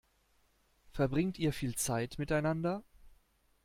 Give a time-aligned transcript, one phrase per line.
[0.89, 2.81] Verbringt ihr viel Zeit miteinander?